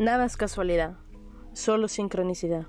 Nada 0.00 0.24
es 0.24 0.38
casualidad, 0.38 0.96
solo 1.52 1.86
sincronicidad. 1.86 2.68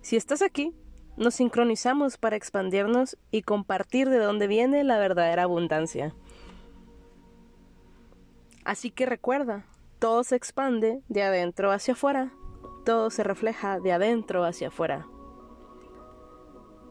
Si 0.00 0.14
estás 0.14 0.42
aquí, 0.42 0.72
nos 1.16 1.34
sincronizamos 1.34 2.18
para 2.18 2.36
expandirnos 2.36 3.18
y 3.32 3.42
compartir 3.42 4.08
de 4.08 4.20
dónde 4.20 4.46
viene 4.46 4.84
la 4.84 4.96
verdadera 4.96 5.42
abundancia. 5.42 6.14
Así 8.64 8.92
que 8.92 9.06
recuerda, 9.06 9.66
todo 9.98 10.22
se 10.22 10.36
expande 10.36 11.02
de 11.08 11.24
adentro 11.24 11.72
hacia 11.72 11.94
afuera, 11.94 12.32
todo 12.84 13.10
se 13.10 13.24
refleja 13.24 13.80
de 13.80 13.90
adentro 13.90 14.44
hacia 14.44 14.68
afuera. 14.68 15.04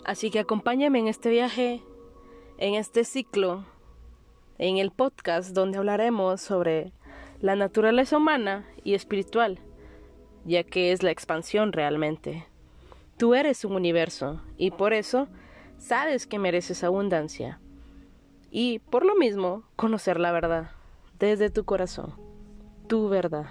Así 0.04 0.32
que 0.32 0.40
acompáñame 0.40 1.00
en 1.00 1.08
este 1.08 1.30
viaje, 1.30 1.82
en 2.58 2.74
este 2.74 3.06
ciclo, 3.06 3.64
en 4.58 4.80
el 4.80 4.92
podcast 4.92 5.52
donde 5.52 5.78
hablaremos 5.78 6.42
sobre 6.42 6.92
la 7.42 7.56
naturaleza 7.56 8.18
humana 8.18 8.66
y 8.84 8.94
espiritual, 8.94 9.60
ya 10.46 10.64
que 10.64 10.92
es 10.92 11.04
la 11.04 11.12
expansión 11.12 11.74
realmente. 11.74 12.48
Tú 13.18 13.36
eres 13.36 13.66
un 13.66 13.74
universo 13.74 14.42
y 14.58 14.72
por 14.72 14.94
eso 14.94 15.28
sabes 15.78 16.28
que 16.28 16.40
mereces 16.40 16.84
abundancia. 16.84 17.60
Y 18.52 18.80
por 18.80 19.06
lo 19.06 19.16
mismo, 19.16 19.64
conocer 19.76 20.20
la 20.20 20.32
verdad 20.32 20.72
desde 21.20 21.50
tu 21.50 21.66
corazón, 21.66 22.14
tu 22.88 23.10
verdad. 23.10 23.48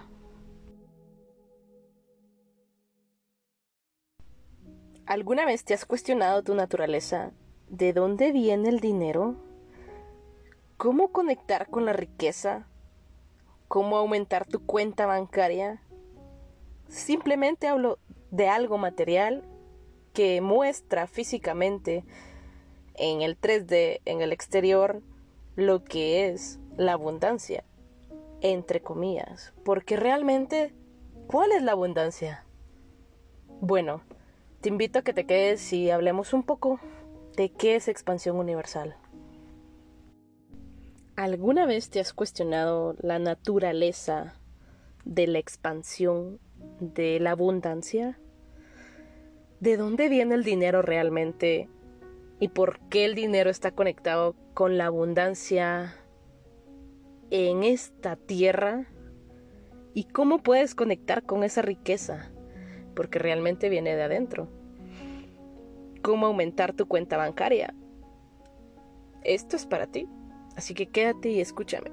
¿Alguna 5.06 5.44
vez 5.44 5.64
te 5.64 5.74
has 5.74 5.84
cuestionado 5.84 6.42
tu 6.42 6.54
naturaleza? 6.54 7.32
¿De 7.68 7.92
dónde 7.92 8.32
viene 8.32 8.70
el 8.70 8.80
dinero? 8.80 9.36
¿Cómo 10.78 11.12
conectar 11.12 11.68
con 11.68 11.84
la 11.84 11.92
riqueza? 11.92 12.66
¿Cómo 13.74 13.96
aumentar 13.96 14.46
tu 14.46 14.64
cuenta 14.64 15.04
bancaria? 15.04 15.82
Simplemente 16.86 17.66
hablo 17.66 17.98
de 18.30 18.46
algo 18.46 18.78
material 18.78 19.42
que 20.12 20.40
muestra 20.40 21.08
físicamente 21.08 22.04
en 22.94 23.22
el 23.22 23.36
3D, 23.36 24.00
en 24.04 24.20
el 24.20 24.32
exterior, 24.32 25.02
lo 25.56 25.82
que 25.82 26.28
es 26.28 26.60
la 26.76 26.92
abundancia, 26.92 27.64
entre 28.42 28.80
comillas, 28.80 29.52
porque 29.64 29.96
realmente, 29.96 30.72
¿cuál 31.26 31.50
es 31.50 31.60
la 31.64 31.72
abundancia? 31.72 32.44
Bueno, 33.60 34.02
te 34.60 34.68
invito 34.68 35.00
a 35.00 35.02
que 35.02 35.14
te 35.14 35.26
quedes 35.26 35.72
y 35.72 35.90
hablemos 35.90 36.32
un 36.32 36.44
poco 36.44 36.78
de 37.36 37.50
qué 37.50 37.74
es 37.74 37.88
expansión 37.88 38.36
universal. 38.36 38.94
¿Alguna 41.24 41.64
vez 41.64 41.88
te 41.88 42.00
has 42.00 42.12
cuestionado 42.12 42.96
la 43.00 43.18
naturaleza 43.18 44.34
de 45.06 45.26
la 45.26 45.38
expansión 45.38 46.38
de 46.80 47.18
la 47.18 47.30
abundancia? 47.30 48.20
¿De 49.58 49.78
dónde 49.78 50.10
viene 50.10 50.34
el 50.34 50.44
dinero 50.44 50.82
realmente? 50.82 51.70
¿Y 52.40 52.48
por 52.48 52.78
qué 52.90 53.06
el 53.06 53.14
dinero 53.14 53.48
está 53.48 53.70
conectado 53.70 54.36
con 54.52 54.76
la 54.76 54.84
abundancia 54.84 55.96
en 57.30 57.64
esta 57.64 58.16
tierra? 58.16 58.84
¿Y 59.94 60.04
cómo 60.04 60.42
puedes 60.42 60.74
conectar 60.74 61.22
con 61.22 61.42
esa 61.42 61.62
riqueza? 61.62 62.32
Porque 62.94 63.18
realmente 63.18 63.70
viene 63.70 63.96
de 63.96 64.02
adentro. 64.02 64.50
¿Cómo 66.02 66.26
aumentar 66.26 66.74
tu 66.74 66.86
cuenta 66.86 67.16
bancaria? 67.16 67.72
Esto 69.22 69.56
es 69.56 69.64
para 69.64 69.86
ti. 69.86 70.06
Así 70.56 70.74
que 70.74 70.86
quédate 70.86 71.30
y 71.30 71.40
escúchame. 71.40 71.90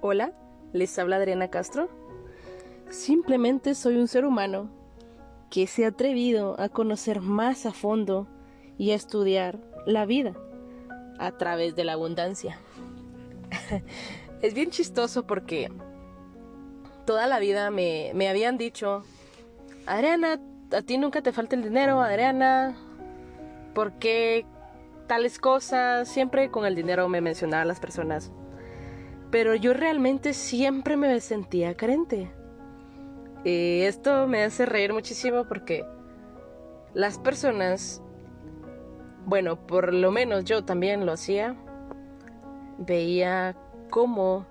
Hola, 0.00 0.32
les 0.72 0.98
habla 0.98 1.16
Adriana 1.16 1.48
Castro. 1.48 1.88
Simplemente 2.90 3.74
soy 3.74 3.96
un 3.96 4.08
ser 4.08 4.24
humano 4.24 4.70
que 5.50 5.66
se 5.66 5.84
ha 5.84 5.88
atrevido 5.88 6.58
a 6.60 6.68
conocer 6.68 7.20
más 7.20 7.66
a 7.66 7.72
fondo 7.72 8.26
y 8.76 8.90
a 8.90 8.94
estudiar 8.94 9.58
la 9.86 10.04
vida 10.06 10.34
a 11.18 11.32
través 11.38 11.76
de 11.76 11.84
la 11.84 11.92
abundancia. 11.92 12.58
es 14.42 14.54
bien 14.54 14.70
chistoso 14.70 15.26
porque 15.26 15.70
toda 17.06 17.26
la 17.26 17.38
vida 17.38 17.70
me, 17.70 18.10
me, 18.14 18.28
habían 18.28 18.58
dicho, 18.58 19.04
Adriana, 19.86 20.40
a 20.72 20.82
ti 20.82 20.98
nunca 20.98 21.22
te 21.22 21.32
falta 21.32 21.54
el 21.56 21.62
dinero, 21.62 22.00
Adriana, 22.00 22.76
¿por 23.74 23.92
qué 23.98 24.44
tales 25.06 25.38
cosas? 25.38 26.08
Siempre 26.08 26.50
con 26.50 26.66
el 26.66 26.74
dinero 26.74 27.08
me 27.08 27.20
mencionaban 27.20 27.68
las 27.68 27.80
personas. 27.80 28.32
Pero 29.30 29.54
yo 29.54 29.72
realmente 29.72 30.32
siempre 30.32 30.96
me 30.96 31.20
sentía 31.20 31.76
carente. 31.76 32.30
Y 33.44 33.82
esto 33.82 34.26
me 34.26 34.42
hace 34.42 34.64
reír 34.64 34.92
muchísimo 34.92 35.44
porque 35.44 35.84
las 36.94 37.18
personas, 37.18 38.02
bueno, 39.26 39.66
por 39.66 39.92
lo 39.92 40.10
menos 40.10 40.44
yo 40.44 40.64
también 40.64 41.04
lo 41.04 41.12
hacía, 41.12 41.56
veía 42.78 43.56
cómo 43.90 44.46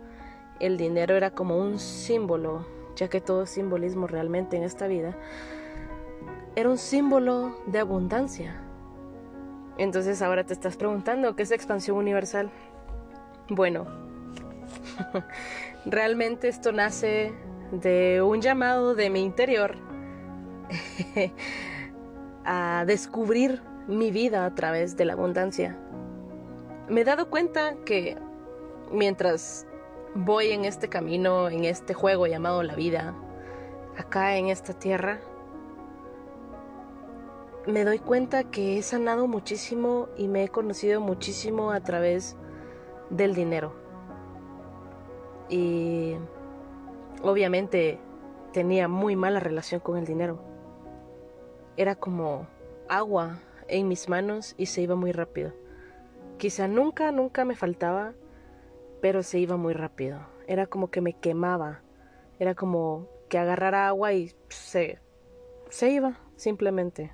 el 0.60 0.78
dinero 0.78 1.16
era 1.16 1.32
como 1.32 1.58
un 1.58 1.80
símbolo, 1.80 2.66
ya 2.96 3.08
que 3.08 3.22
todo 3.22 3.46
simbolismo 3.46 4.08
realmente 4.08 4.58
en 4.58 4.64
esta 4.64 4.88
vida, 4.88 5.18
era 6.56 6.70
un 6.70 6.78
símbolo 6.78 7.58
de 7.66 7.80
abundancia. 7.80 8.62
Entonces 9.78 10.22
ahora 10.22 10.44
te 10.44 10.54
estás 10.54 10.78
preguntando, 10.78 11.36
¿qué 11.36 11.44
es 11.44 11.52
expansión 11.52 11.98
universal? 11.98 12.50
Bueno, 13.50 13.86
realmente 15.86 16.48
esto 16.48 16.72
nace 16.72 17.34
de 17.72 18.22
un 18.22 18.42
llamado 18.42 18.94
de 18.94 19.10
mi 19.10 19.22
interior 19.22 19.76
a 22.46 22.84
descubrir 22.86 23.62
mi 23.88 24.12
vida 24.12 24.46
a 24.46 24.54
través 24.54 24.96
de 24.96 25.06
la 25.06 25.14
abundancia. 25.14 25.78
Me 26.88 27.02
he 27.02 27.04
dado 27.04 27.30
cuenta 27.30 27.76
que 27.86 28.18
mientras 28.92 29.66
voy 30.16 30.52
en 30.52 30.66
este 30.66 30.88
camino, 30.88 31.50
en 31.50 31.66
este 31.66 31.94
juego 31.94 32.28
llamado 32.28 32.62
la 32.62 32.76
vida, 32.76 33.16
acá 33.98 34.38
en 34.38 34.48
esta 34.48 34.74
tierra, 34.74 35.20
me 37.66 37.86
doy 37.86 38.00
cuenta 38.00 38.44
que 38.44 38.78
he 38.78 38.82
sanado 38.82 39.28
muchísimo 39.28 40.10
y 40.18 40.28
me 40.28 40.44
he 40.44 40.50
conocido 40.50 41.00
muchísimo 41.00 41.72
a 41.72 41.80
través 41.80 42.36
del 43.10 43.36
dinero. 43.36 43.74
Y 45.50 46.16
obviamente 47.22 48.00
tenía 48.52 48.88
muy 48.88 49.16
mala 49.16 49.40
relación 49.40 49.80
con 49.80 49.98
el 49.98 50.06
dinero. 50.06 50.40
Era 51.78 51.96
como 51.96 52.48
agua 52.90 53.40
en 53.68 53.88
mis 53.88 54.10
manos 54.10 54.56
y 54.58 54.66
se 54.66 54.82
iba 54.82 54.96
muy 54.96 55.12
rápido. 55.12 55.54
Quizá 56.38 56.68
nunca, 56.68 57.12
nunca 57.12 57.46
me 57.46 57.56
faltaba, 57.56 58.14
pero 59.02 59.24
se 59.24 59.40
iba 59.40 59.56
muy 59.56 59.74
rápido. 59.74 60.20
Era 60.48 60.68
como 60.68 60.92
que 60.92 61.00
me 61.00 61.14
quemaba. 61.14 61.82
Era 62.40 62.56
como 62.56 63.08
que 63.30 63.38
agarrara 63.38 63.88
agua 63.88 64.12
y 64.14 64.34
se, 64.50 65.00
se 65.70 65.90
iba, 65.92 66.20
simplemente. 66.36 67.14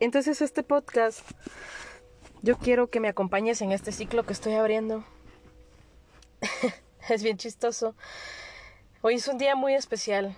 Entonces 0.00 0.40
este 0.42 0.62
podcast, 0.62 1.20
yo 2.42 2.56
quiero 2.58 2.88
que 2.88 3.00
me 3.00 3.08
acompañes 3.08 3.62
en 3.62 3.72
este 3.72 3.92
ciclo 3.92 4.24
que 4.24 4.32
estoy 4.32 4.54
abriendo. 4.54 5.04
es 7.08 7.22
bien 7.22 7.36
chistoso 7.36 7.94
Hoy 9.00 9.14
es 9.14 9.28
un 9.28 9.38
día 9.38 9.54
muy 9.54 9.74
especial. 9.74 10.34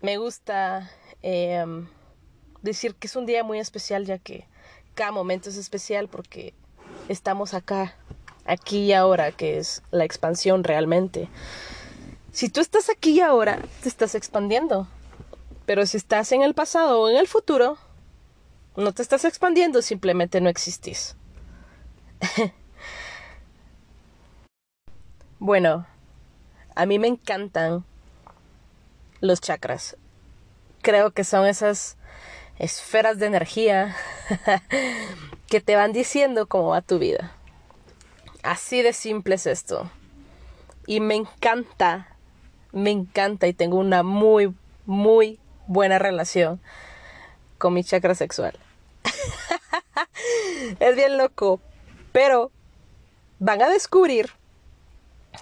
Me 0.00 0.16
gusta 0.16 0.90
em, 1.22 1.86
decir 2.62 2.96
que 2.96 3.06
es 3.06 3.14
un 3.14 3.26
día 3.26 3.44
muy 3.44 3.60
especial 3.60 4.04
ya 4.04 4.18
que 4.18 4.44
cada 4.94 5.12
momento 5.12 5.48
es 5.48 5.56
especial 5.56 6.08
porque 6.08 6.52
estamos 7.08 7.54
acá, 7.54 7.96
aquí 8.44 8.86
y 8.86 8.92
ahora, 8.92 9.30
que 9.30 9.58
es 9.58 9.82
la 9.92 10.04
expansión 10.04 10.64
realmente. 10.64 11.28
Si 12.32 12.48
tú 12.48 12.60
estás 12.60 12.90
aquí 12.90 13.12
y 13.12 13.20
ahora, 13.20 13.62
te 13.84 13.88
estás 13.88 14.16
expandiendo. 14.16 14.88
Pero 15.64 15.86
si 15.86 15.96
estás 15.96 16.32
en 16.32 16.42
el 16.42 16.54
pasado 16.54 17.00
o 17.00 17.08
en 17.08 17.16
el 17.16 17.28
futuro, 17.28 17.78
no 18.78 18.92
te 18.92 19.02
estás 19.02 19.24
expandiendo, 19.24 19.82
simplemente 19.82 20.40
no 20.40 20.48
existís. 20.48 21.16
bueno, 25.40 25.86
a 26.76 26.86
mí 26.86 27.00
me 27.00 27.08
encantan 27.08 27.84
los 29.20 29.40
chakras. 29.40 29.96
Creo 30.80 31.10
que 31.10 31.24
son 31.24 31.46
esas 31.46 31.96
esferas 32.60 33.18
de 33.18 33.26
energía 33.26 33.96
que 35.48 35.60
te 35.60 35.74
van 35.74 35.92
diciendo 35.92 36.46
cómo 36.46 36.68
va 36.68 36.80
tu 36.80 37.00
vida. 37.00 37.32
Así 38.44 38.82
de 38.82 38.92
simple 38.92 39.34
es 39.34 39.46
esto. 39.46 39.90
Y 40.86 41.00
me 41.00 41.16
encanta, 41.16 42.16
me 42.70 42.90
encanta 42.90 43.48
y 43.48 43.52
tengo 43.54 43.76
una 43.76 44.04
muy, 44.04 44.54
muy 44.86 45.40
buena 45.66 45.98
relación 45.98 46.60
con 47.58 47.74
mi 47.74 47.82
chakra 47.82 48.14
sexual. 48.14 48.56
Es 50.80 50.96
bien 50.96 51.18
loco, 51.18 51.60
pero 52.12 52.50
van 53.38 53.62
a 53.62 53.68
descubrir 53.68 54.30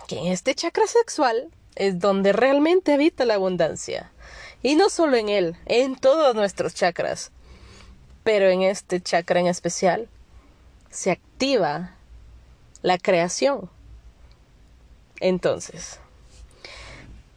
que 0.07 0.19
en 0.19 0.27
este 0.27 0.55
chakra 0.55 0.87
sexual 0.87 1.51
es 1.75 1.99
donde 1.99 2.33
realmente 2.33 2.93
habita 2.93 3.25
la 3.25 3.35
abundancia. 3.35 4.11
Y 4.63 4.75
no 4.75 4.89
solo 4.89 5.17
en 5.17 5.29
él, 5.29 5.57
en 5.67 5.97
todos 5.97 6.35
nuestros 6.35 6.75
chakras. 6.75 7.31
Pero 8.25 8.49
en 8.49 8.63
este 8.63 9.01
chakra 9.01 9.41
en 9.41 9.47
especial 9.47 10.09
se 10.91 11.11
activa 11.11 11.95
la 12.83 12.99
creación. 12.99 13.71
Entonces, 15.21 16.01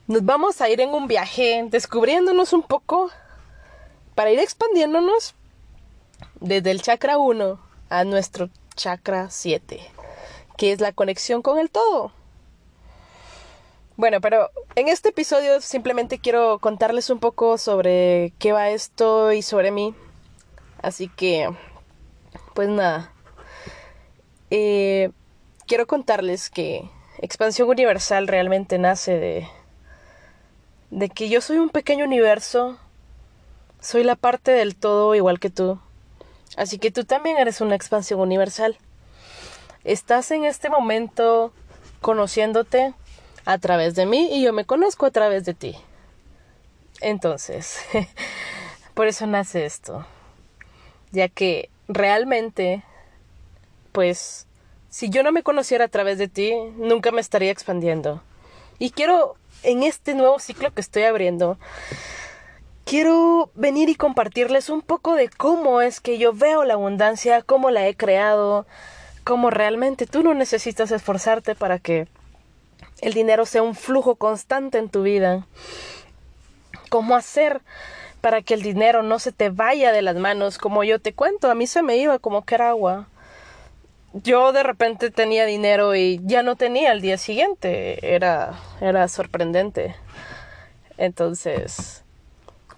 nos 0.07 0.25
vamos 0.25 0.61
a 0.61 0.69
ir 0.69 0.81
en 0.81 0.89
un 0.89 1.07
viaje 1.07 1.65
descubriéndonos 1.69 2.53
un 2.53 2.63
poco 2.63 3.11
para 4.15 4.31
ir 4.31 4.39
expandiéndonos 4.39 5.35
desde 6.39 6.71
el 6.71 6.81
chakra 6.81 7.17
1 7.17 7.68
a 7.89 8.03
nuestro 8.03 8.49
chakra 8.75 9.29
7, 9.29 9.79
que 10.57 10.71
es 10.71 10.79
la 10.79 10.91
conexión 10.91 11.41
con 11.41 11.59
el 11.59 11.69
todo. 11.69 12.11
Bueno, 13.97 14.21
pero 14.21 14.49
en 14.75 14.87
este 14.87 15.09
episodio 15.09 15.59
simplemente 15.59 16.19
quiero 16.19 16.59
contarles 16.59 17.09
un 17.09 17.19
poco 17.19 17.57
sobre 17.57 18.31
qué 18.39 18.53
va 18.53 18.69
esto 18.69 19.33
y 19.33 19.41
sobre 19.41 19.71
mí. 19.71 19.93
Así 20.81 21.09
que, 21.09 21.49
pues 22.53 22.69
nada. 22.69 23.11
Eh, 24.51 25.11
quiero 25.67 25.85
contarles 25.85 26.49
que 26.49 26.89
Expansión 27.17 27.67
Universal 27.67 28.27
realmente 28.27 28.79
nace 28.79 29.19
de, 29.19 29.47
de 30.91 31.09
que 31.09 31.27
yo 31.27 31.41
soy 31.41 31.57
un 31.57 31.69
pequeño 31.69 32.05
universo, 32.05 32.77
soy 33.81 34.03
la 34.03 34.15
parte 34.15 34.51
del 34.51 34.77
todo 34.77 35.13
igual 35.15 35.39
que 35.39 35.49
tú. 35.49 35.79
Así 36.57 36.77
que 36.77 36.91
tú 36.91 37.03
también 37.05 37.37
eres 37.37 37.61
una 37.61 37.75
expansión 37.75 38.19
universal. 38.19 38.77
Estás 39.83 40.31
en 40.31 40.45
este 40.45 40.69
momento 40.69 41.53
conociéndote 42.01 42.93
a 43.45 43.57
través 43.57 43.95
de 43.95 44.05
mí 44.05 44.29
y 44.31 44.43
yo 44.43 44.53
me 44.53 44.65
conozco 44.65 45.05
a 45.05 45.11
través 45.11 45.45
de 45.45 45.53
ti. 45.53 45.75
Entonces, 47.01 47.79
por 48.93 49.07
eso 49.07 49.25
nace 49.25 49.65
esto. 49.65 50.05
Ya 51.11 51.27
que 51.29 51.69
realmente, 51.87 52.83
pues, 53.91 54.47
si 54.89 55.09
yo 55.09 55.23
no 55.23 55.31
me 55.31 55.43
conociera 55.43 55.85
a 55.85 55.89
través 55.89 56.17
de 56.17 56.27
ti, 56.27 56.53
nunca 56.77 57.11
me 57.11 57.21
estaría 57.21 57.51
expandiendo. 57.51 58.21
Y 58.77 58.91
quiero, 58.91 59.35
en 59.63 59.83
este 59.83 60.13
nuevo 60.13 60.39
ciclo 60.39 60.73
que 60.73 60.81
estoy 60.81 61.03
abriendo, 61.03 61.57
quiero 62.89 63.51
venir 63.53 63.87
y 63.89 63.93
compartirles 63.93 64.67
un 64.67 64.81
poco 64.81 65.13
de 65.13 65.29
cómo 65.29 65.79
es 65.79 66.01
que 66.01 66.17
yo 66.17 66.33
veo 66.33 66.63
la 66.63 66.73
abundancia, 66.73 67.43
cómo 67.43 67.69
la 67.69 67.87
he 67.87 67.95
creado, 67.95 68.65
cómo 69.23 69.51
realmente 69.51 70.07
tú 70.07 70.23
no 70.23 70.33
necesitas 70.33 70.89
esforzarte 70.89 71.53
para 71.53 71.77
que 71.77 72.07
el 73.01 73.13
dinero 73.13 73.45
sea 73.45 73.61
un 73.61 73.75
flujo 73.75 74.15
constante 74.15 74.79
en 74.79 74.89
tu 74.89 75.03
vida. 75.03 75.45
¿Cómo 76.89 77.15
hacer 77.15 77.61
para 78.21 78.41
que 78.41 78.55
el 78.55 78.63
dinero 78.63 79.03
no 79.03 79.19
se 79.19 79.31
te 79.31 79.51
vaya 79.51 79.91
de 79.91 80.01
las 80.01 80.15
manos? 80.15 80.57
Como 80.57 80.83
yo 80.83 80.97
te 80.97 81.13
cuento, 81.13 81.51
a 81.51 81.55
mí 81.55 81.67
se 81.67 81.83
me 81.83 81.97
iba 81.97 82.17
como 82.17 82.43
que 82.43 82.55
era 82.55 82.69
agua. 82.69 83.07
Yo 84.13 84.51
de 84.51 84.63
repente 84.63 85.11
tenía 85.11 85.45
dinero 85.45 85.95
y 85.95 86.19
ya 86.23 86.41
no 86.41 86.55
tenía 86.55 86.91
el 86.91 87.01
día 87.01 87.19
siguiente. 87.19 88.15
Era, 88.15 88.59
era 88.81 89.07
sorprendente. 89.07 89.95
Entonces, 90.97 92.03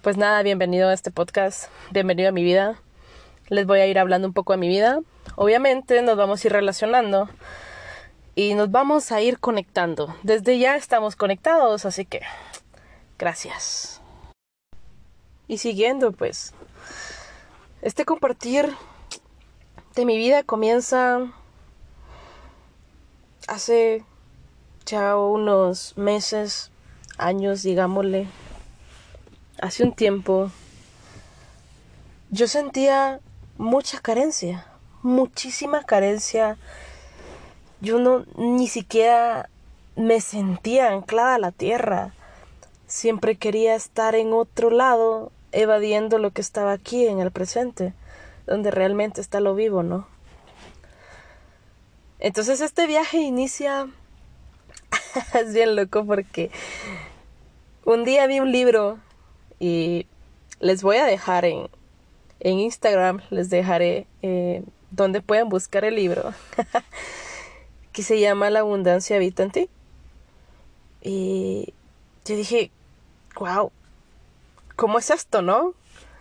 pues 0.02 0.16
nada, 0.16 0.42
bienvenido 0.42 0.88
a 0.88 0.94
este 0.94 1.12
podcast. 1.12 1.70
Bienvenido 1.92 2.30
a 2.30 2.32
mi 2.32 2.42
vida. 2.42 2.80
Les 3.48 3.66
voy 3.66 3.78
a 3.78 3.86
ir 3.86 4.00
hablando 4.00 4.26
un 4.26 4.34
poco 4.34 4.52
de 4.52 4.58
mi 4.58 4.66
vida. 4.66 4.98
Obviamente 5.36 6.02
nos 6.02 6.16
vamos 6.16 6.42
a 6.42 6.48
ir 6.48 6.52
relacionando 6.52 7.30
y 8.34 8.54
nos 8.54 8.72
vamos 8.72 9.12
a 9.12 9.20
ir 9.20 9.38
conectando. 9.38 10.12
Desde 10.24 10.58
ya 10.58 10.74
estamos 10.74 11.14
conectados, 11.14 11.84
así 11.86 12.04
que 12.04 12.22
gracias. 13.16 14.00
Y 15.46 15.58
siguiendo, 15.58 16.10
pues, 16.10 16.52
este 17.80 18.04
compartir 18.04 18.74
de 19.94 20.04
mi 20.04 20.16
vida 20.16 20.42
comienza 20.42 21.30
hace 23.46 24.04
ya 24.84 25.16
unos 25.16 25.96
meses, 25.96 26.72
años, 27.18 27.62
digámosle, 27.62 28.26
hace 29.62 29.84
un 29.84 29.92
tiempo, 29.92 30.50
yo 32.30 32.48
sentía 32.48 33.20
mucha 33.56 34.00
carencia, 34.00 34.66
muchísima 35.02 35.84
carencia 35.84 36.58
yo 37.80 37.98
no 37.98 38.24
ni 38.36 38.68
siquiera 38.68 39.48
me 39.96 40.20
sentía 40.20 40.90
anclada 40.90 41.34
a 41.34 41.38
la 41.38 41.50
tierra. 41.50 42.12
Siempre 42.86 43.36
quería 43.36 43.74
estar 43.74 44.14
en 44.14 44.32
otro 44.32 44.70
lado, 44.70 45.32
evadiendo 45.50 46.18
lo 46.18 46.30
que 46.30 46.40
estaba 46.40 46.72
aquí 46.72 47.06
en 47.06 47.18
el 47.18 47.30
presente, 47.32 47.92
donde 48.46 48.70
realmente 48.70 49.20
está 49.20 49.40
lo 49.40 49.54
vivo, 49.54 49.82
¿no? 49.82 50.06
Entonces 52.20 52.60
este 52.60 52.86
viaje 52.86 53.18
inicia 53.18 53.88
es 55.34 55.52
bien 55.52 55.74
loco 55.74 56.04
porque 56.04 56.50
un 57.84 58.04
día 58.04 58.28
vi 58.28 58.38
un 58.38 58.52
libro 58.52 58.98
y 59.62 60.08
les 60.58 60.82
voy 60.82 60.96
a 60.96 61.04
dejar 61.04 61.44
en, 61.44 61.68
en 62.40 62.58
Instagram, 62.58 63.20
les 63.30 63.48
dejaré 63.48 64.08
eh, 64.22 64.64
donde 64.90 65.22
pueden 65.22 65.48
buscar 65.48 65.84
el 65.84 65.94
libro. 65.94 66.34
que 67.92 68.02
se 68.02 68.18
llama 68.18 68.50
La 68.50 68.58
abundancia 68.58 69.14
habita 69.14 69.44
en 69.44 69.50
ti. 69.52 69.70
Y 71.00 71.74
yo 72.24 72.34
dije, 72.34 72.72
wow, 73.38 73.70
¿cómo 74.74 74.98
es 74.98 75.10
esto, 75.10 75.42
no? 75.42 75.74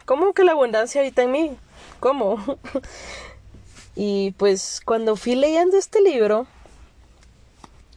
¿Cómo 0.05 0.33
que 0.33 0.44
la 0.44 0.51
abundancia 0.51 1.01
habita 1.01 1.23
en 1.23 1.31
mí? 1.31 1.57
¿Cómo? 1.99 2.37
y 3.95 4.35
pues 4.37 4.81
cuando 4.85 5.15
fui 5.15 5.33
leyendo 5.33 5.77
este 5.77 5.99
libro, 5.99 6.45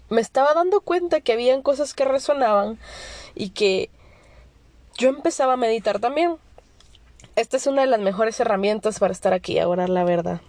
me 0.09 0.23
estaba 0.23 0.55
dando 0.55 0.81
cuenta 0.81 1.21
que 1.21 1.35
habían 1.35 1.61
cosas 1.61 1.93
que 1.93 2.07
resonaban 2.07 2.79
y 3.35 3.51
que 3.51 3.91
yo 4.99 5.09
empezaba 5.09 5.55
a 5.55 5.57
meditar 5.57 5.99
también. 5.99 6.37
Esta 7.37 7.57
es 7.57 7.67
una 7.67 7.83
de 7.83 7.89
las 7.89 8.01
mejores 8.01 8.39
herramientas 8.41 8.99
para 8.99 9.13
estar 9.13 9.33
aquí 9.33 9.59
ahora, 9.59 9.89
la 9.89 10.05
verdad 10.05 10.41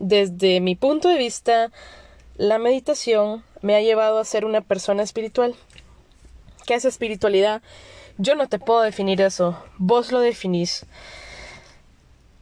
desde 0.00 0.60
mi 0.60 0.74
punto 0.74 1.08
de 1.08 1.18
vista, 1.18 1.70
la 2.36 2.58
meditación 2.58 3.44
me 3.60 3.76
ha 3.76 3.80
llevado 3.80 4.18
a 4.18 4.24
ser 4.24 4.44
una 4.44 4.62
persona 4.62 5.04
espiritual. 5.04 5.54
¿Qué 6.66 6.74
es 6.74 6.84
espiritualidad? 6.84 7.62
Yo 8.18 8.34
no 8.34 8.48
te 8.48 8.58
puedo 8.58 8.80
definir 8.80 9.20
eso, 9.20 9.62
vos 9.76 10.10
lo 10.10 10.20
definís. 10.20 10.86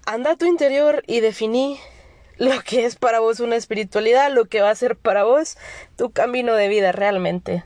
Anda 0.06 0.32
a 0.32 0.36
tu 0.36 0.46
interior 0.46 1.02
y 1.06 1.20
definí 1.20 1.78
lo 2.38 2.60
que 2.62 2.86
es 2.86 2.96
para 2.96 3.20
vos 3.20 3.40
una 3.40 3.56
espiritualidad, 3.56 4.32
lo 4.32 4.46
que 4.46 4.60
va 4.60 4.70
a 4.70 4.74
ser 4.76 4.96
para 4.96 5.24
vos 5.24 5.58
tu 5.96 6.10
camino 6.10 6.54
de 6.54 6.68
vida 6.68 6.92
realmente. 6.92 7.64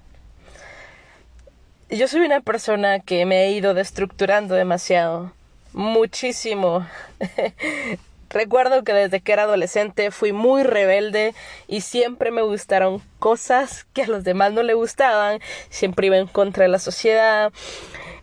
Yo 1.93 2.09
soy 2.09 2.23
una 2.23 2.41
persona 2.41 3.01
que 3.01 3.27
me 3.27 3.45
he 3.45 3.53
ido 3.53 3.75
destructurando 3.75 4.55
demasiado, 4.55 5.31
muchísimo. 5.75 6.87
Recuerdo 8.31 8.83
que 8.83 8.95
desde 8.95 9.21
que 9.21 9.35
era 9.35 9.43
adolescente 9.43 10.11
fui 10.11 10.33
muy 10.33 10.63
rebelde 10.63 11.35
y 11.69 11.83
siempre 11.83 12.31
me 12.31 12.41
gustaron 12.41 13.03
cosas 13.19 13.85
que 13.93 14.05
a 14.05 14.07
los 14.07 14.25
demás 14.25 14.55
no 14.55 14.63
le 14.63 14.73
gustaban, 14.73 15.41
siempre 15.69 16.07
iba 16.07 16.17
en 16.17 16.29
contra 16.29 16.63
de 16.63 16.71
la 16.71 16.79
sociedad, 16.79 17.53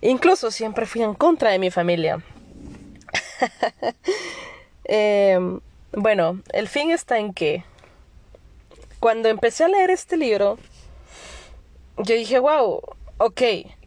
incluso 0.01 0.49
siempre 0.49 0.87
fui 0.87 1.03
en 1.03 1.13
contra 1.13 1.51
de 1.51 1.59
mi 1.59 1.69
familia. 1.69 2.23
Em, 4.91 5.59
bueno, 5.91 6.41
el 6.51 6.67
fin 6.67 6.89
está 6.89 7.19
en 7.19 7.31
que 7.31 7.63
cuando 8.99 9.29
empecé 9.29 9.65
a 9.65 9.67
leer 9.67 9.91
este 9.91 10.17
libro, 10.17 10.57
yo 11.97 12.15
dije, 12.15 12.39
wow, 12.39 12.81
ok, 13.19 13.41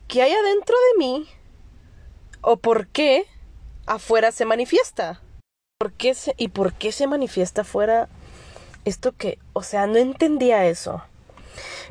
¿qué 0.08 0.22
hay 0.22 0.32
adentro 0.32 0.76
de 0.76 0.98
mí? 0.98 1.28
¿O 2.42 2.58
por 2.58 2.86
qué 2.86 3.24
afuera 3.86 4.30
se 4.30 4.44
manifiesta? 4.44 5.22
¿Por 5.78 5.92
qué 5.94 6.14
se, 6.14 6.34
¿Y 6.36 6.48
por 6.48 6.74
qué 6.74 6.92
se 6.92 7.06
manifiesta 7.06 7.64
fuera 7.64 8.08
esto 8.84 9.12
que, 9.12 9.38
o 9.54 9.62
sea, 9.62 9.86
no 9.86 9.96
entendía 9.96 10.66
eso? 10.66 11.02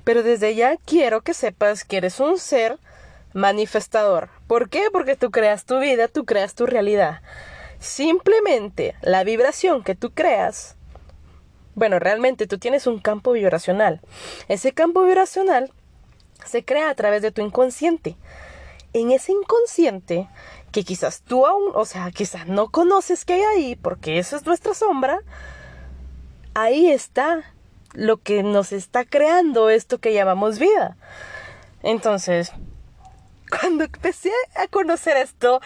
Pero 0.03 0.21
desde 0.21 0.53
ya 0.53 0.77
quiero 0.85 1.21
que 1.21 1.33
sepas 1.33 1.83
que 1.83 1.97
eres 1.97 2.19
un 2.19 2.37
ser 2.37 2.77
manifestador. 3.33 4.29
¿Por 4.47 4.69
qué? 4.69 4.89
Porque 4.91 5.15
tú 5.15 5.31
creas 5.31 5.65
tu 5.65 5.79
vida, 5.79 6.07
tú 6.07 6.25
creas 6.25 6.53
tu 6.53 6.67
realidad. 6.67 7.21
Simplemente 7.79 8.95
la 9.01 9.23
vibración 9.23 9.83
que 9.83 9.95
tú 9.95 10.11
creas, 10.11 10.75
bueno, 11.73 11.97
realmente 11.97 12.45
tú 12.45 12.59
tienes 12.59 12.85
un 12.85 12.99
campo 12.99 13.31
vibracional. 13.31 13.99
Ese 14.47 14.73
campo 14.73 15.03
vibracional 15.03 15.71
se 16.45 16.63
crea 16.65 16.89
a 16.89 16.95
través 16.95 17.21
de 17.21 17.31
tu 17.31 17.41
inconsciente. 17.41 18.17
En 18.93 19.11
ese 19.11 19.31
inconsciente 19.31 20.27
que 20.71 20.83
quizás 20.83 21.21
tú 21.21 21.45
aún, 21.45 21.71
o 21.73 21.85
sea, 21.85 22.11
quizás 22.11 22.47
no 22.47 22.69
conoces 22.69 23.25
que 23.25 23.33
hay 23.33 23.41
ahí, 23.41 23.75
porque 23.75 24.19
esa 24.19 24.37
es 24.37 24.45
nuestra 24.45 24.73
sombra, 24.73 25.19
ahí 26.53 26.89
está 26.89 27.43
lo 27.93 28.17
que 28.17 28.43
nos 28.43 28.71
está 28.71 29.05
creando 29.05 29.69
esto 29.69 29.99
que 29.99 30.13
llamamos 30.13 30.59
vida. 30.59 30.97
Entonces, 31.83 32.51
cuando 33.49 33.83
empecé 33.83 34.31
a 34.55 34.67
conocer 34.67 35.17
esto, 35.17 35.61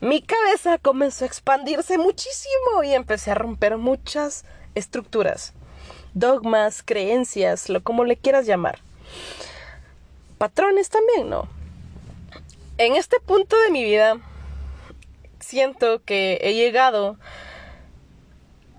mi 0.00 0.22
cabeza 0.22 0.78
comenzó 0.78 1.24
a 1.24 1.28
expandirse 1.28 1.98
muchísimo 1.98 2.82
y 2.84 2.92
empecé 2.94 3.30
a 3.30 3.34
romper 3.34 3.76
muchas 3.76 4.44
estructuras, 4.74 5.52
dogmas, 6.14 6.82
creencias, 6.82 7.68
lo 7.68 7.82
como 7.82 8.04
le 8.04 8.16
quieras 8.16 8.46
llamar. 8.46 8.80
Patrones 10.38 10.88
también, 10.88 11.28
¿no? 11.28 11.48
En 12.78 12.94
este 12.94 13.18
punto 13.20 13.60
de 13.60 13.70
mi 13.70 13.82
vida, 13.82 14.18
siento 15.40 16.02
que 16.04 16.38
he 16.42 16.54
llegado 16.54 17.18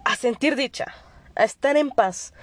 a 0.06 0.16
sentir 0.16 0.56
dicha, 0.56 0.94
a 1.36 1.44
estar 1.44 1.78
en 1.78 1.90
paz, 1.90 2.34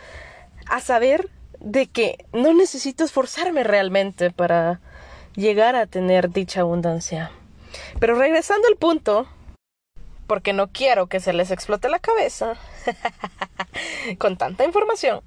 a 0.67 0.81
saber 0.81 1.31
de 1.61 1.87
que 1.87 2.25
no 2.33 2.53
necesito 2.53 3.05
esforzarme 3.05 3.65
realmente 3.65 4.31
para 4.31 4.81
llegar 5.35 5.77
a 5.77 5.87
tener 5.87 6.31
dicha 6.31 6.61
abundancia. 6.61 7.31
Pero 7.99 8.15
regresando 8.17 8.69
al 8.69 8.77
punto, 8.77 9.27
porque 10.27 10.53
no 10.53 10.69
quiero 10.69 11.07
que 11.07 11.21
se 11.21 11.33
les 11.33 11.51
explote 11.51 11.89
la 11.89 11.99
cabeza 11.99 12.55
con 14.19 14.37
tanta 14.37 14.65
información, 14.65 15.23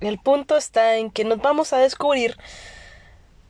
el 0.00 0.18
punto 0.18 0.56
está 0.56 0.96
en 0.96 1.10
que 1.10 1.24
nos 1.24 1.38
vamos 1.38 1.72
a 1.72 1.78
descubrir 1.78 2.36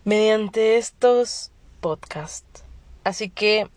mediante 0.05 0.77
estos 0.77 1.51
podcasts. 1.81 2.65
Así 3.05 3.29
que 3.29 3.69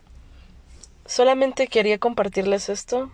solamente 1.05 1.67
quería 1.67 1.97
compartirles 1.97 2.69
esto. 2.69 3.11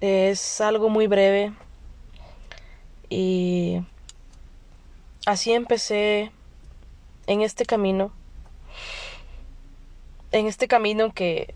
Es 0.00 0.60
algo 0.60 0.88
muy 0.88 1.06
breve. 1.06 1.52
Y 3.10 3.82
así 5.26 5.52
empecé 5.52 6.32
en 7.26 7.42
este 7.42 7.64
camino, 7.64 8.12
en 10.32 10.46
este 10.46 10.68
camino 10.68 11.12
que 11.12 11.54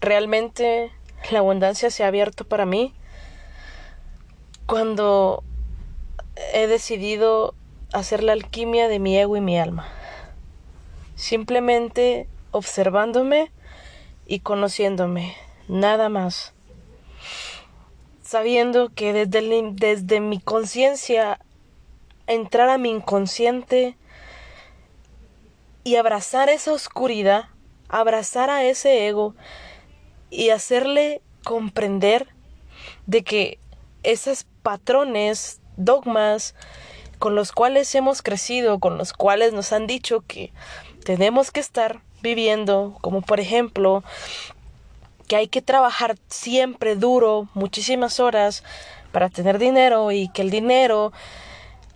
realmente 0.00 0.92
la 1.30 1.38
abundancia 1.38 1.90
se 1.90 2.04
ha 2.04 2.08
abierto 2.08 2.44
para 2.44 2.66
mí 2.66 2.94
cuando 4.66 5.42
he 6.52 6.66
decidido 6.66 7.54
hacer 7.92 8.22
la 8.22 8.32
alquimia 8.32 8.88
de 8.88 8.98
mi 8.98 9.18
ego 9.18 9.36
y 9.36 9.40
mi 9.40 9.58
alma. 9.58 9.88
Simplemente 11.14 12.28
observándome 12.50 13.50
y 14.26 14.40
conociéndome, 14.40 15.36
nada 15.68 16.08
más. 16.08 16.52
Sabiendo 18.22 18.90
que 18.94 19.12
desde, 19.12 19.70
desde 19.72 20.20
mi 20.20 20.40
conciencia 20.40 21.38
entrar 22.26 22.68
a 22.68 22.78
mi 22.78 22.90
inconsciente 22.90 23.96
y 25.84 25.96
abrazar 25.96 26.48
esa 26.48 26.72
oscuridad, 26.72 27.46
abrazar 27.88 28.50
a 28.50 28.64
ese 28.64 29.06
ego 29.06 29.34
y 30.30 30.50
hacerle 30.50 31.20
comprender 31.44 32.28
de 33.06 33.22
que 33.22 33.58
esos 34.02 34.46
patrones, 34.62 35.60
dogmas 35.76 36.54
con 37.18 37.34
los 37.34 37.52
cuales 37.52 37.94
hemos 37.94 38.22
crecido, 38.22 38.78
con 38.78 38.98
los 38.98 39.12
cuales 39.12 39.52
nos 39.52 39.72
han 39.72 39.86
dicho 39.86 40.24
que 40.26 40.52
tenemos 41.04 41.50
que 41.50 41.60
estar 41.60 42.00
viviendo, 42.22 42.96
como 43.00 43.22
por 43.22 43.40
ejemplo 43.40 44.02
que 45.28 45.36
hay 45.36 45.48
que 45.48 45.62
trabajar 45.62 46.16
siempre 46.28 46.96
duro, 46.96 47.48
muchísimas 47.54 48.20
horas 48.20 48.64
para 49.12 49.28
tener 49.28 49.58
dinero 49.58 50.10
y 50.10 50.28
que 50.28 50.42
el 50.42 50.50
dinero, 50.50 51.12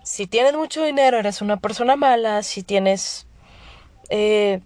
si 0.03 0.27
tienes 0.27 0.55
mucho 0.55 0.85
dinero 0.85 1.19
eres 1.19 1.43
una 1.43 1.57
persona 1.57 1.97
mala, 1.97 2.43
si 2.43 2.63
tienes 2.63 3.27
eh, 4.09 4.61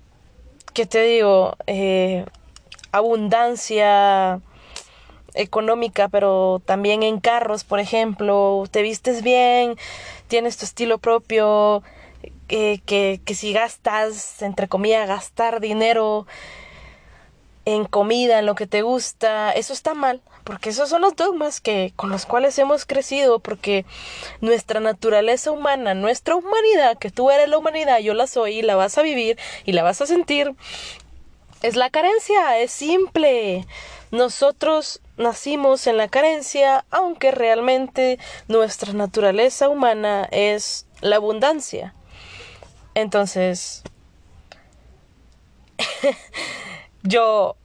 ¿qué 0.75 0.87
te 0.87 1.03
digo? 1.03 1.57
Eh, 1.67 2.25
abundancia 2.93 4.41
económica, 5.35 6.09
pero 6.09 6.61
también 6.65 7.03
en 7.03 7.21
carros, 7.21 7.65
por 7.65 7.81
ejemplo, 7.81 8.65
te 8.71 8.83
vistes 8.83 9.23
bien, 9.23 9.77
tienes 10.29 10.57
tu 10.57 10.65
estilo 10.65 10.99
propio, 10.99 11.83
que, 12.49 13.21
que, 13.25 13.35
si 13.35 13.53
gastas, 13.53 14.43
entre 14.43 14.67
comillas, 14.67 15.07
gastar 15.07 15.61
dinero 15.61 16.27
en 17.65 17.85
comida, 17.85 18.41
en 18.41 18.47
lo 18.47 18.55
que 18.55 18.67
te 18.67 18.83
gusta, 18.83 19.53
eso 19.53 19.73
está 19.73 19.95
mal, 19.95 20.21
porque 20.43 20.71
esos 20.71 20.89
son 20.89 21.03
los 21.03 21.15
dogmas 21.15 21.61
que 21.61 21.93
con 21.95 22.11
los 22.11 22.27
cuales 22.27 22.59
hemos 22.59 22.87
crecido, 22.87 23.39
porque 23.39 23.85
nuestra 24.41 24.81
naturaleza 24.81 25.53
humana, 25.53 25.95
nuestra 25.95 26.35
humanidad, 26.35 26.99
que 26.99 27.11
tú 27.11 27.31
eres 27.31 27.49
la 27.49 27.59
humanidad, 27.59 28.01
yo 28.01 28.15
la 28.15 28.27
soy 28.27 28.59
y 28.59 28.63
la 28.63 28.75
vas 28.75 28.99
a 28.99 29.03
vivir 29.03 29.39
y 29.65 29.73
la 29.73 29.85
vas 29.85 30.01
a 30.01 30.07
sentir, 30.07 30.55
es 31.63 31.77
la 31.77 31.91
carencia, 31.91 32.59
es 32.59 32.73
simple. 32.73 33.67
Nosotros 34.11 35.01
nacimos 35.21 35.87
en 35.87 35.97
la 35.97 36.09
carencia, 36.09 36.85
aunque 36.91 37.31
realmente 37.31 38.19
nuestra 38.49 38.93
naturaleza 38.93 39.69
humana 39.69 40.29
es 40.33 40.87
la 41.01 41.17
abundancia. 41.17 41.95
Entonces, 42.95 43.83
yo 47.03 47.57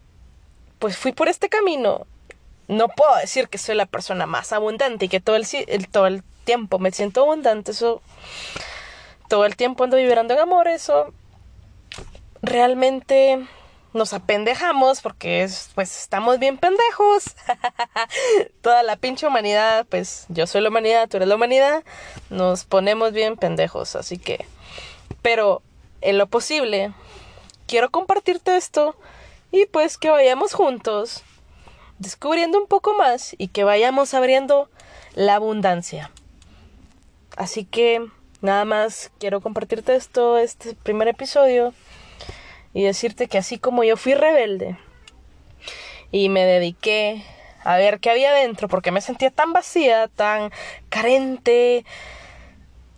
pues 0.79 0.97
fui 0.97 1.12
por 1.12 1.27
este 1.27 1.50
camino. 1.50 2.05
No 2.67 2.88
puedo 2.89 3.15
decir 3.17 3.47
que 3.47 3.57
soy 3.57 3.75
la 3.75 3.85
persona 3.85 4.25
más 4.25 4.51
abundante 4.51 5.05
y 5.05 5.09
que 5.09 5.19
todo 5.19 5.35
el, 5.35 5.47
todo 5.91 6.07
el 6.07 6.24
tiempo 6.43 6.79
me 6.79 6.91
siento 6.91 7.21
abundante. 7.21 7.71
Eso, 7.71 8.01
todo 9.27 9.45
el 9.45 9.55
tiempo 9.55 9.83
ando 9.83 9.97
vibrando 9.97 10.33
en 10.33 10.39
amor. 10.39 10.67
Eso 10.67 11.13
realmente 12.41 13.47
nos 13.95 14.13
apendejamos 14.13 15.01
porque 15.01 15.49
pues 15.73 15.99
estamos 16.01 16.37
bien 16.37 16.57
pendejos. 16.57 17.35
Toda 18.61 18.83
la 18.83 18.97
pinche 18.97 19.25
humanidad, 19.25 19.85
pues 19.89 20.25
yo 20.27 20.45
soy 20.47 20.61
la 20.61 20.69
humanidad, 20.69 21.07
tú 21.07 21.17
eres 21.17 21.29
la 21.29 21.35
humanidad. 21.35 21.83
Nos 22.29 22.65
ponemos 22.65 23.13
bien 23.13 23.37
pendejos, 23.37 23.95
así 23.95 24.17
que... 24.17 24.45
Pero 25.21 25.61
en 26.01 26.17
lo 26.17 26.27
posible, 26.27 26.93
quiero 27.67 27.89
compartirte 27.89 28.57
esto 28.57 28.95
y 29.51 29.65
pues 29.65 29.97
que 29.97 30.09
vayamos 30.09 30.53
juntos 30.53 31.23
descubriendo 31.97 32.59
un 32.59 32.67
poco 32.67 32.93
más 32.95 33.33
y 33.37 33.47
que 33.47 33.63
vayamos 33.63 34.13
abriendo 34.13 34.69
la 35.13 35.35
abundancia. 35.35 36.11
Así 37.37 37.63
que 37.63 38.05
nada 38.41 38.65
más 38.65 39.09
quiero 39.19 39.39
compartirte 39.39 39.95
esto, 39.95 40.37
este 40.37 40.75
primer 40.75 41.07
episodio 41.07 41.73
y 42.75 42.84
decirte 42.84 43.27
que 43.27 43.38
así 43.38 43.58
como 43.58 43.86
yo 43.86 43.96
fui 43.96 44.13
rebelde 44.13 44.77
y 46.12 46.27
me 46.27 46.44
dediqué 46.46 47.24
a 47.63 47.77
ver 47.77 48.01
qué 48.01 48.12
había 48.12 48.34
dentro 48.34 48.67
porque 48.67 48.91
me 48.91 49.00
sentía 49.00 49.32
tan 49.32 49.53
vacía, 49.53 50.10
tan 50.10 50.51
carente, 50.89 51.86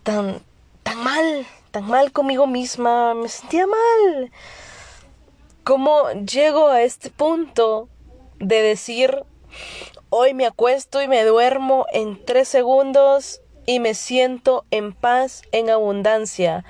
tan 0.02 0.42
tan 0.82 0.98
mal, 1.04 1.46
tan 1.70 1.86
mal 1.86 2.10
conmigo 2.10 2.48
misma, 2.48 3.14
me 3.14 3.28
sentía 3.28 3.66
mal. 3.68 4.32
Cómo 5.62 6.10
llego 6.26 6.68
a 6.68 6.82
este 6.82 7.10
punto 7.10 7.88
de 8.40 8.62
decir, 8.62 9.22
hoy 10.10 10.34
me 10.34 10.46
acuesto 10.46 11.00
y 11.00 11.06
me 11.06 11.22
duermo 11.22 11.86
en 11.92 12.24
tres 12.24 12.48
segundos 12.48 13.42
y 13.64 13.78
me 13.78 13.94
siento 13.94 14.64
en 14.72 14.92
paz, 14.92 15.42
en 15.52 15.70
abundancia, 15.70 16.64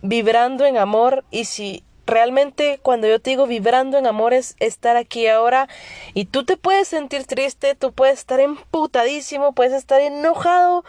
vibrando 0.00 0.64
en 0.64 0.76
amor 0.76 1.24
y 1.32 1.46
si 1.46 1.82
realmente 2.06 2.78
cuando 2.82 3.08
yo 3.08 3.20
te 3.20 3.30
digo 3.30 3.46
vibrando 3.46 3.98
en 3.98 4.06
amor 4.06 4.32
es 4.32 4.56
estar 4.60 4.96
aquí 4.96 5.26
ahora 5.26 5.68
y 6.14 6.26
tú 6.26 6.44
te 6.44 6.56
puedes 6.56 6.88
sentir 6.88 7.26
triste, 7.26 7.74
tú 7.74 7.92
puedes 7.92 8.18
estar 8.20 8.40
emputadísimo, 8.40 9.52
puedes 9.52 9.72
estar 9.72 10.00
enojado, 10.00 10.84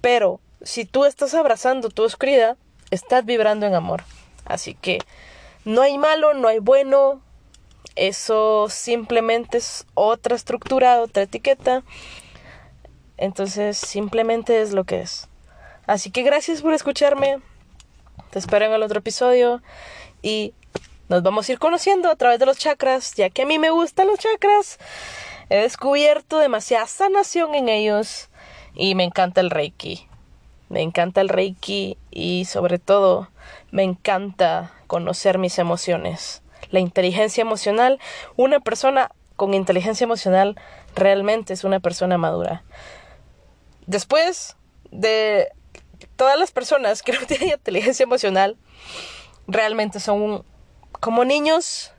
pero 0.00 0.40
si 0.62 0.84
tú 0.84 1.04
estás 1.04 1.34
abrazando 1.34 1.90
tu 1.90 2.04
oscuridad, 2.04 2.56
estás 2.90 3.24
vibrando 3.24 3.66
en 3.66 3.74
amor. 3.74 4.04
Así 4.44 4.74
que 4.74 4.98
no 5.64 5.82
hay 5.82 5.98
malo, 5.98 6.34
no 6.34 6.48
hay 6.48 6.58
bueno. 6.58 7.20
Eso 7.96 8.68
simplemente 8.70 9.58
es 9.58 9.86
otra 9.94 10.36
estructura, 10.36 11.00
otra 11.00 11.24
etiqueta. 11.24 11.82
Entonces 13.16 13.76
simplemente 13.76 14.62
es 14.62 14.72
lo 14.72 14.84
que 14.84 15.00
es. 15.00 15.28
Así 15.86 16.10
que 16.10 16.22
gracias 16.22 16.62
por 16.62 16.72
escucharme. 16.72 17.40
Te 18.30 18.38
espero 18.38 18.66
en 18.66 18.72
el 18.72 18.82
otro 18.82 18.98
episodio. 18.98 19.62
Y 20.28 20.52
nos 21.08 21.22
vamos 21.22 21.48
a 21.48 21.52
ir 21.52 21.58
conociendo 21.58 22.10
a 22.10 22.16
través 22.16 22.38
de 22.38 22.44
los 22.44 22.58
chakras, 22.58 23.14
ya 23.14 23.30
que 23.30 23.42
a 23.42 23.46
mí 23.46 23.58
me 23.58 23.70
gustan 23.70 24.08
los 24.08 24.18
chakras. 24.18 24.78
He 25.48 25.56
descubierto 25.56 26.38
demasiada 26.38 26.86
sanación 26.86 27.54
en 27.54 27.70
ellos. 27.70 28.28
Y 28.74 28.94
me 28.94 29.04
encanta 29.04 29.40
el 29.40 29.48
Reiki. 29.48 30.06
Me 30.68 30.82
encanta 30.82 31.22
el 31.22 31.30
Reiki 31.30 31.96
y 32.10 32.44
sobre 32.44 32.78
todo 32.78 33.30
me 33.70 33.84
encanta 33.84 34.74
conocer 34.86 35.38
mis 35.38 35.58
emociones. 35.58 36.42
La 36.70 36.80
inteligencia 36.80 37.40
emocional, 37.40 37.98
una 38.36 38.60
persona 38.60 39.10
con 39.36 39.54
inteligencia 39.54 40.04
emocional 40.04 40.60
realmente 40.94 41.54
es 41.54 41.64
una 41.64 41.80
persona 41.80 42.18
madura. 42.18 42.64
Después 43.86 44.56
de 44.90 45.48
todas 46.16 46.38
las 46.38 46.50
personas 46.50 47.02
que 47.02 47.12
no 47.12 47.20
tienen 47.26 47.48
inteligencia 47.48 48.02
emocional 48.04 48.58
realmente 49.48 49.98
son 49.98 50.44
como 51.00 51.24
niños 51.24 51.92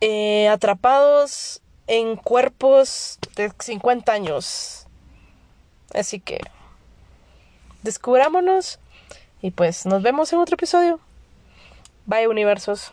eh, 0.00 0.48
atrapados 0.48 1.62
en 1.86 2.16
cuerpos 2.16 3.18
de 3.36 3.52
50 3.56 4.12
años. 4.12 4.86
Así 5.94 6.18
que 6.18 6.40
descubrámonos 7.82 8.80
y 9.40 9.52
pues 9.52 9.86
nos 9.86 10.02
vemos 10.02 10.32
en 10.32 10.40
otro 10.40 10.54
episodio. 10.54 10.98
Bye 12.06 12.26
universos. 12.26 12.92